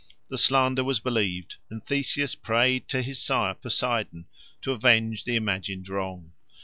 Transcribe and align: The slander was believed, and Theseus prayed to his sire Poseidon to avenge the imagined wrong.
The 0.29 0.37
slander 0.39 0.83
was 0.83 0.99
believed, 0.99 1.57
and 1.69 1.83
Theseus 1.83 2.33
prayed 2.33 2.87
to 2.87 3.03
his 3.03 3.19
sire 3.21 3.53
Poseidon 3.53 4.25
to 4.63 4.71
avenge 4.71 5.25
the 5.25 5.35
imagined 5.35 5.89
wrong. 5.89 6.31